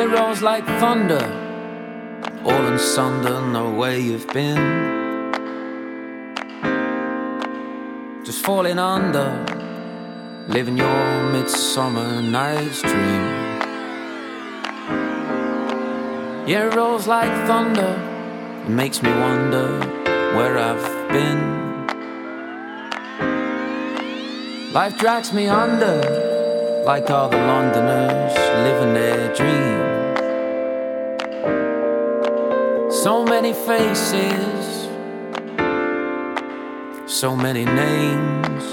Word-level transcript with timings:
Well, 0.00 0.08
it 0.08 0.18
rolls 0.18 0.40
like 0.40 0.64
thunder, 0.64 1.20
all 2.42 2.66
in 2.68 2.78
sunder, 2.78 3.38
no 3.52 3.70
way 3.70 4.00
you've 4.00 4.26
been. 4.28 4.56
Just 8.24 8.42
falling 8.42 8.78
under, 8.78 9.28
living 10.48 10.78
your 10.78 11.32
midsummer 11.32 12.22
night's 12.22 12.80
dream. 12.80 13.26
Yeah, 16.48 16.68
it 16.68 16.74
rolls 16.74 17.06
like 17.06 17.30
thunder, 17.46 17.92
it 18.64 18.70
makes 18.70 19.02
me 19.02 19.10
wonder 19.10 19.80
where 20.34 20.56
I've 20.56 21.12
been. 21.12 21.42
Life 24.72 24.96
drags 24.96 25.34
me 25.34 25.46
under, 25.48 26.82
like 26.86 27.10
all 27.10 27.28
the 27.28 27.36
Londoners 27.36 28.34
living 28.64 28.94
their 28.94 29.34
dream. 29.34 29.89
So 33.02 33.24
many 33.24 33.54
faces, 33.54 34.88
so 37.06 37.34
many 37.34 37.64
names, 37.64 38.64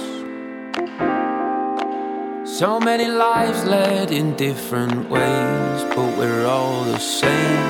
so 2.44 2.78
many 2.78 3.08
lives 3.08 3.64
led 3.64 4.12
in 4.12 4.36
different 4.36 5.10
ways, 5.10 5.84
but 5.96 6.18
we're 6.18 6.46
all 6.46 6.84
the 6.84 7.00
same. 7.00 7.68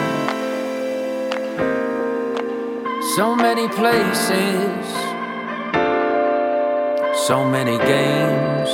So 3.15 3.35
many 3.35 3.67
places, 3.67 4.85
so 7.27 7.45
many 7.47 7.77
games. 7.77 8.69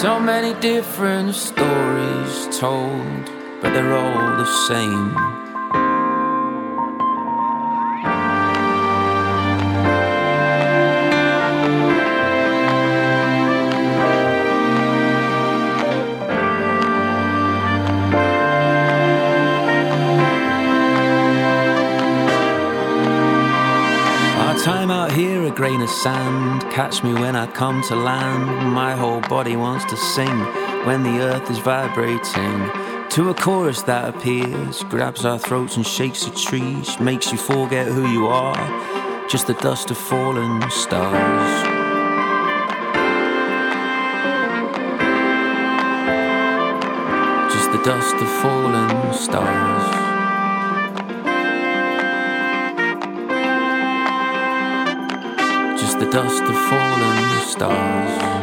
So 0.00 0.20
many 0.20 0.54
different 0.60 1.34
stories 1.34 2.56
told, 2.56 3.30
but 3.64 3.72
they're 3.72 3.94
all 3.94 4.36
the 4.36 4.44
same. 4.68 5.16
Our 24.36 24.58
time 24.58 24.90
out 24.90 25.10
here, 25.10 25.42
a 25.46 25.50
grain 25.50 25.80
of 25.80 25.88
sand. 25.88 26.70
Catch 26.70 27.02
me 27.02 27.14
when 27.14 27.34
I 27.34 27.46
come 27.46 27.82
to 27.84 27.96
land. 27.96 28.74
My 28.74 28.94
whole 28.94 29.22
body 29.22 29.56
wants 29.56 29.86
to 29.86 29.96
sing 29.96 30.38
when 30.84 31.02
the 31.02 31.20
earth 31.20 31.50
is 31.50 31.58
vibrating. 31.58 32.83
To 33.14 33.30
a 33.30 33.34
chorus 33.34 33.82
that 33.82 34.12
appears, 34.12 34.82
grabs 34.82 35.24
our 35.24 35.38
throats 35.38 35.76
and 35.76 35.86
shakes 35.86 36.24
the 36.24 36.32
trees, 36.32 36.98
makes 36.98 37.30
you 37.30 37.38
forget 37.38 37.86
who 37.86 38.10
you 38.10 38.26
are. 38.26 39.28
Just 39.28 39.46
the 39.46 39.54
dust 39.54 39.92
of 39.92 39.96
fallen 39.96 40.68
stars. 40.68 41.62
Just 47.54 47.70
the 47.70 47.82
dust 47.84 48.16
of 48.16 48.28
fallen 48.42 49.14
stars. 49.14 50.04
just 55.80 56.00
the 56.00 56.10
dust 56.10 56.42
of 56.42 56.56
fallen 56.68 57.46
stars. 57.46 58.33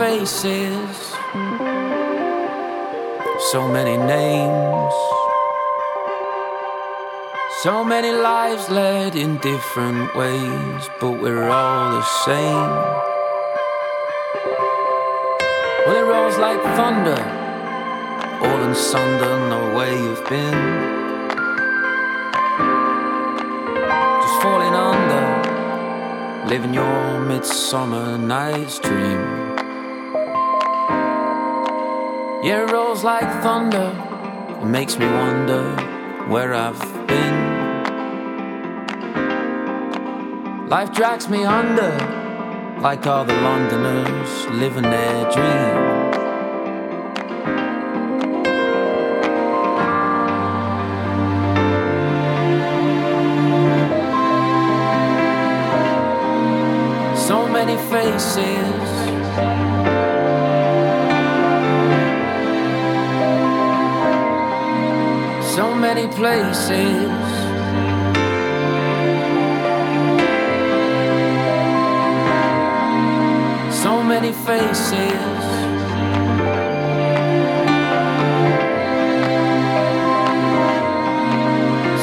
Faces, 0.00 0.96
so 3.52 3.68
many 3.68 3.98
names. 3.98 4.94
So 7.62 7.84
many 7.84 8.10
lives 8.10 8.70
led 8.70 9.14
in 9.14 9.36
different 9.36 10.16
ways, 10.16 10.88
but 11.00 11.20
we're 11.20 11.50
all 11.50 11.90
the 11.98 12.06
same. 12.24 12.72
Well, 15.84 15.96
it 16.00 16.06
rolls 16.12 16.38
like 16.38 16.62
thunder, 16.78 17.20
all 18.46 18.60
in 18.68 18.74
sunder, 18.74 19.32
no 19.54 19.76
way 19.76 19.92
you've 19.92 20.26
been. 20.30 20.60
Just 24.22 24.36
falling 24.40 24.74
under, 24.90 25.26
living 26.48 26.72
your 26.72 27.20
midsummer 27.20 28.16
night's 28.16 28.78
dream. 28.78 29.39
Yeah, 32.42 32.64
it 32.64 32.72
rolls 32.72 33.04
like 33.04 33.28
thunder, 33.42 33.92
it 34.62 34.64
makes 34.64 34.98
me 34.98 35.04
wonder 35.04 35.76
where 36.26 36.54
I've 36.54 36.80
been. 37.06 37.36
Life 40.70 40.90
drags 40.94 41.28
me 41.28 41.44
under, 41.44 41.92
like 42.80 43.06
all 43.06 43.26
the 43.26 43.34
Londoners 43.34 44.46
living 44.52 44.84
their 44.84 45.30
dream. 45.30 46.00
So 57.18 57.46
many 57.48 57.76
faces. 57.90 59.69
Places. 66.16 67.10
So 73.82 74.02
many 74.02 74.32
faces. 74.32 75.40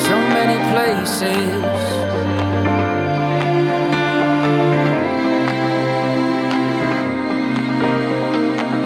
So 0.08 0.18
many 0.38 0.58
places. 0.74 1.98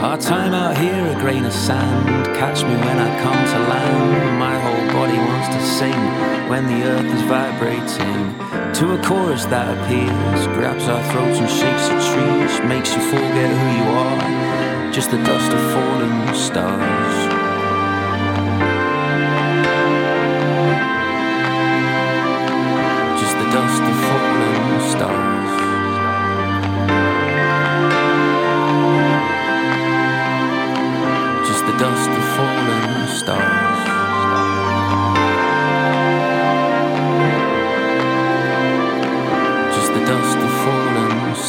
Our 0.03 0.17
time 0.17 0.53
out 0.53 0.77
here, 0.77 1.07
a 1.07 1.19
grain 1.19 1.45
of 1.45 1.53
sand. 1.53 2.25
Catch 2.35 2.63
me 2.63 2.75
when 2.75 2.97
I 2.99 3.09
come 3.23 3.45
to 3.53 3.59
land. 3.69 4.39
My 4.39 4.70
whole 5.01 5.07
body 5.07 5.17
wants 5.17 5.47
to 5.55 5.61
sing 5.61 6.49
when 6.49 6.65
the 6.67 6.83
earth 6.83 7.05
is 7.05 7.21
vibrating. 7.23 8.73
To 8.73 8.93
a 8.93 9.03
chorus 9.03 9.45
that 9.45 9.67
appears, 9.77 10.47
grabs 10.55 10.87
our 10.87 11.03
throats 11.11 11.39
and 11.39 11.49
shakes 11.49 11.87
the 11.87 11.97
trees, 12.11 12.67
makes 12.67 12.93
you 12.93 13.01
forget 13.01 13.49
who 13.49 13.67
you 13.79 13.87
are. 13.97 14.91
Just 14.91 15.11
the 15.11 15.17
dust 15.17 15.51
of 15.51 15.61
fallen 15.73 16.35
stars. 16.35 17.30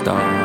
Fallen 0.05 0.42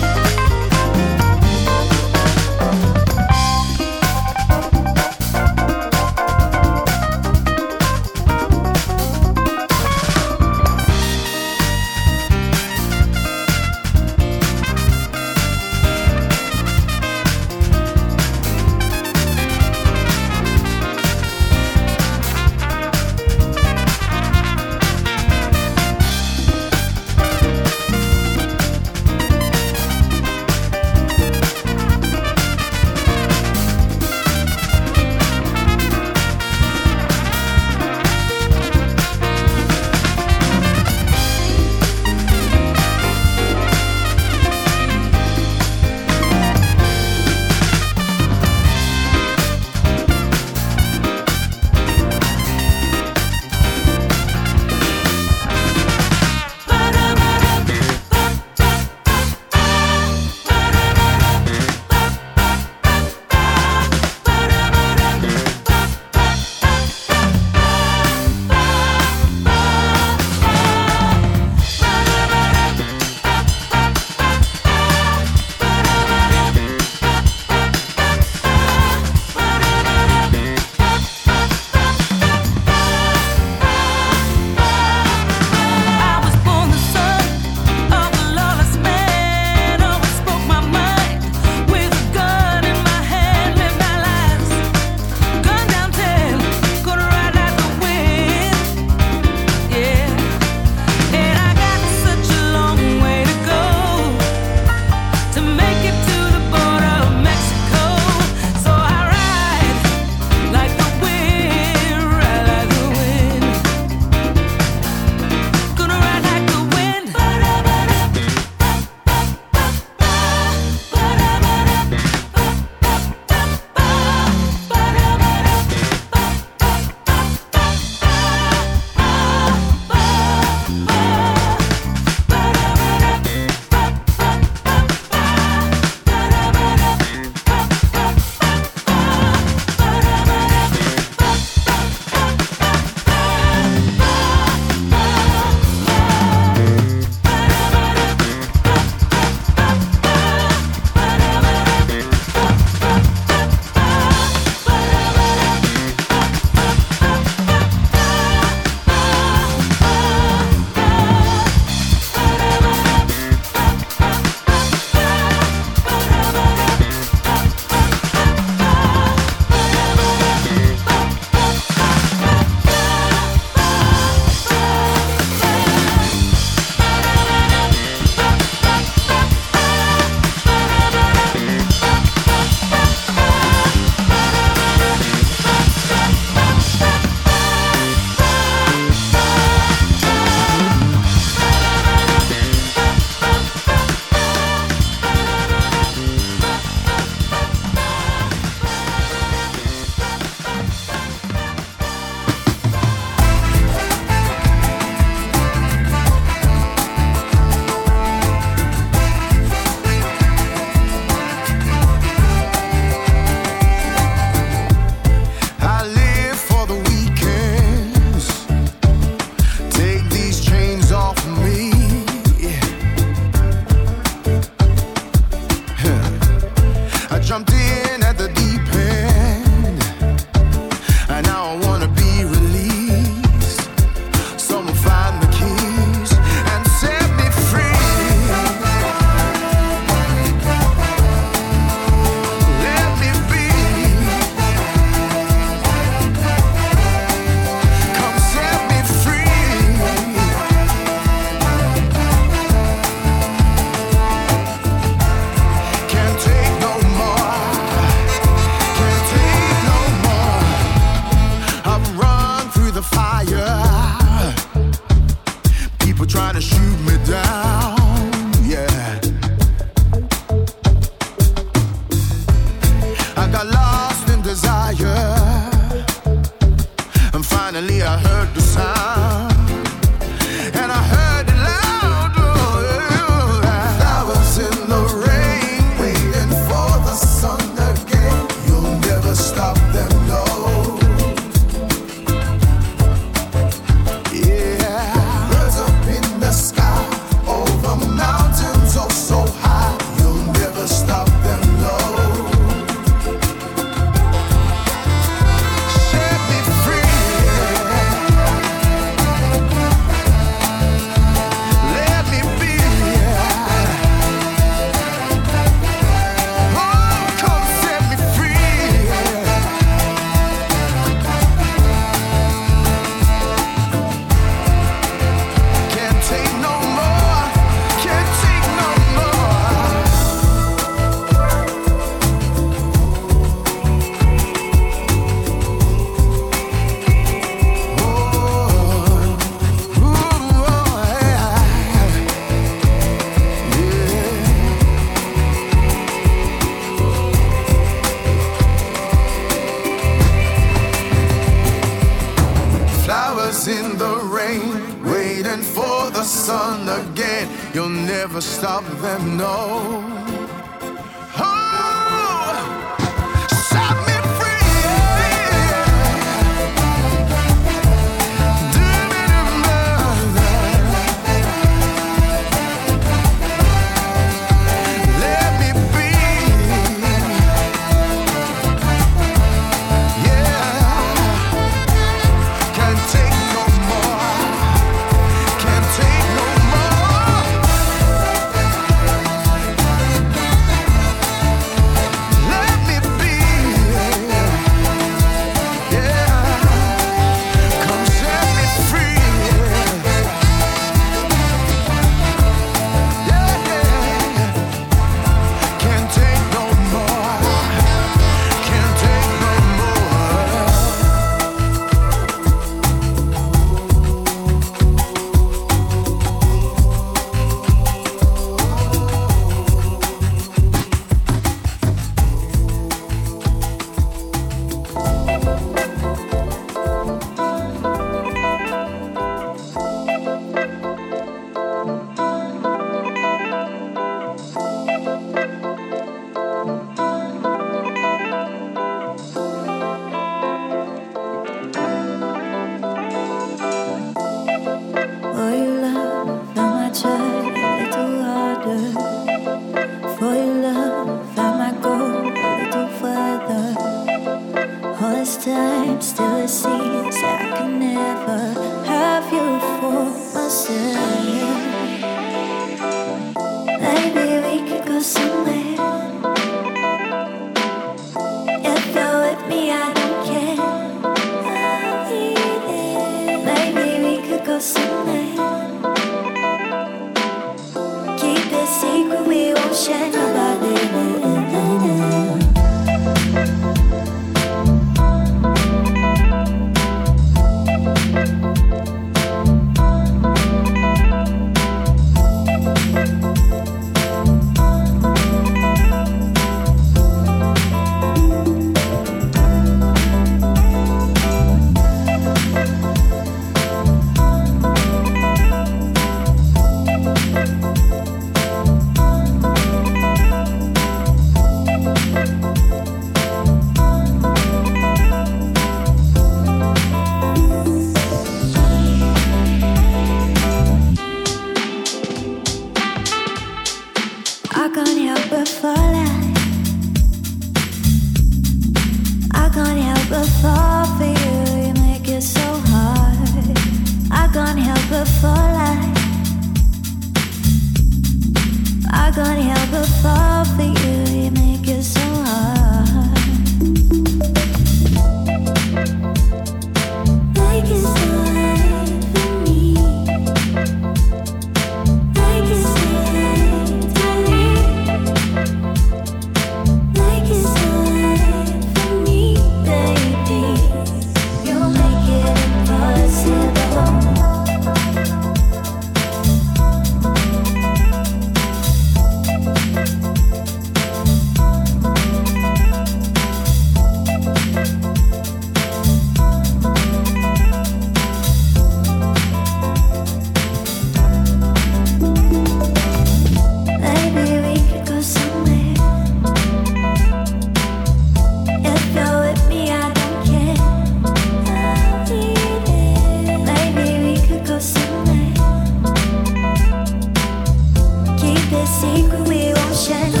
ocean 599.73 600.00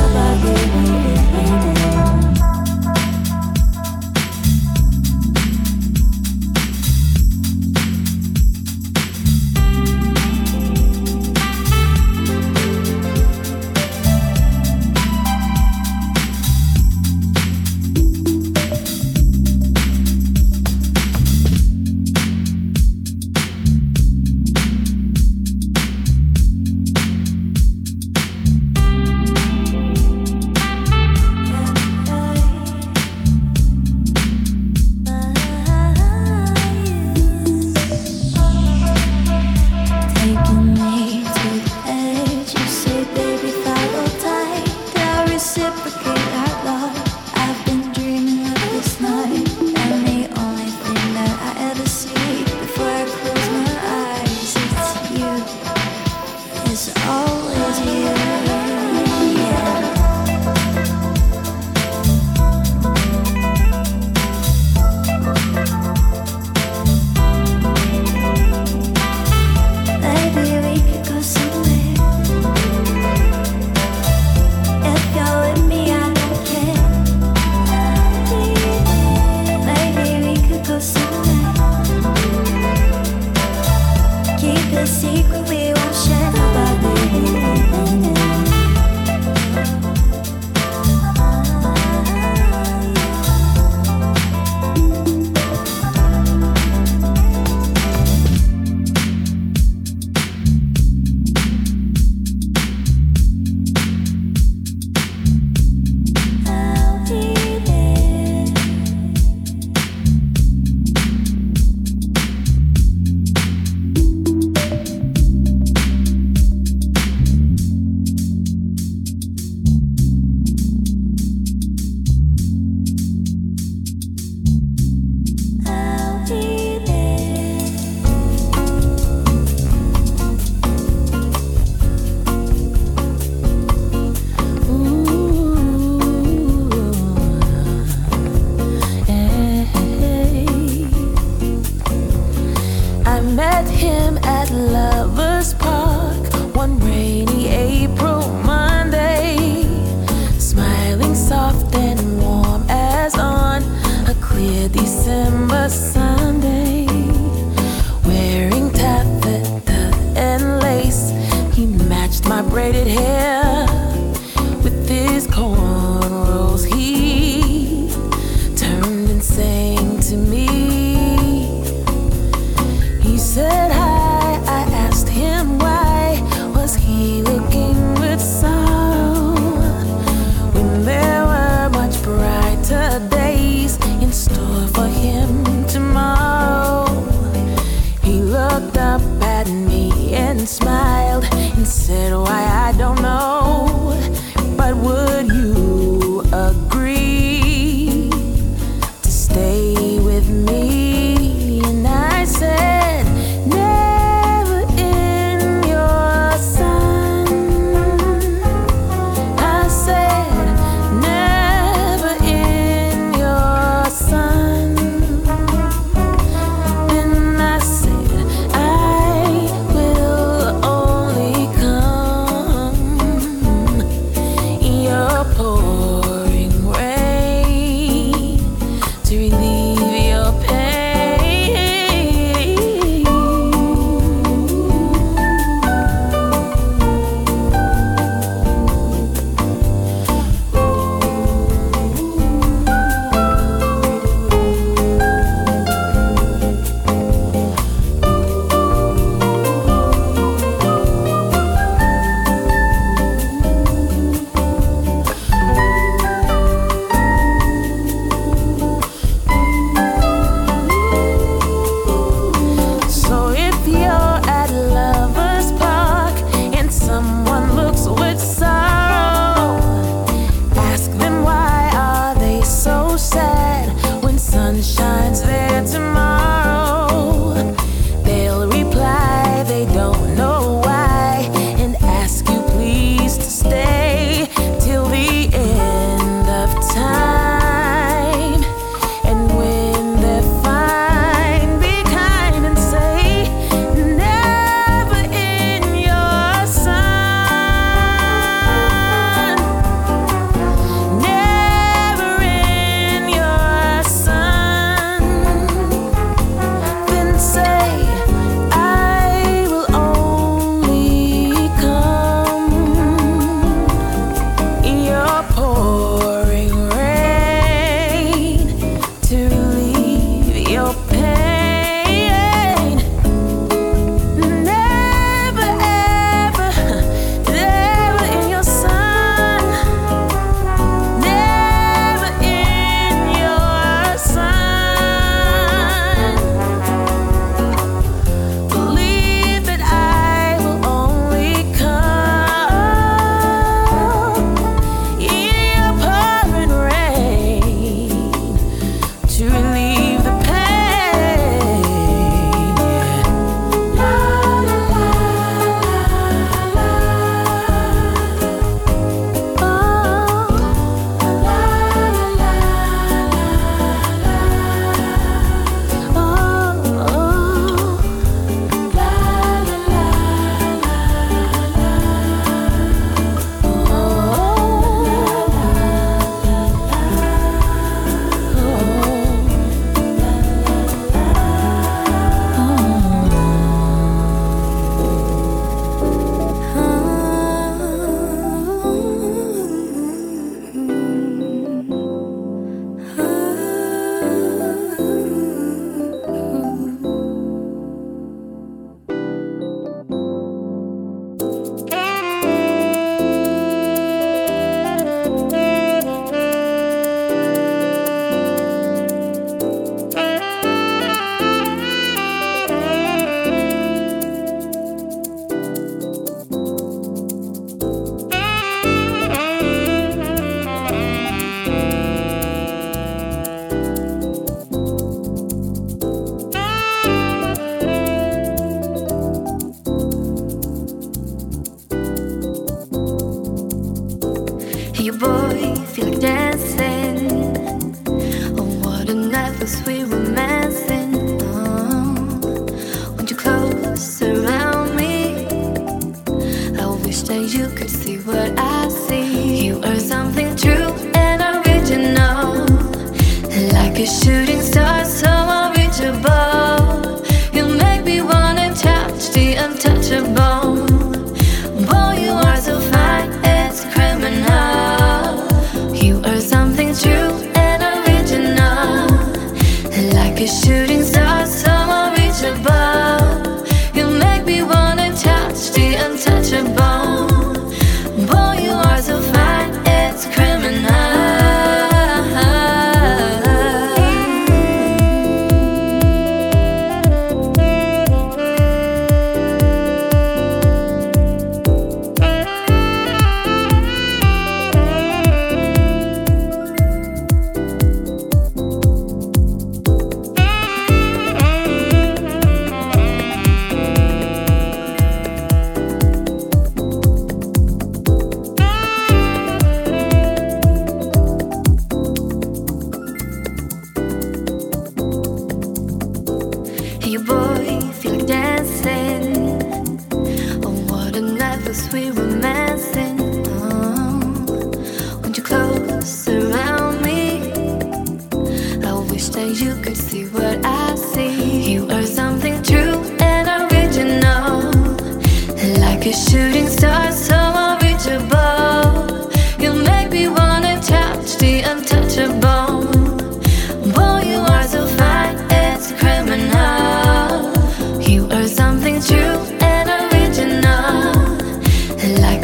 sweet. 439.51 439.80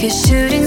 You're 0.07 0.15
shooting 0.15 0.66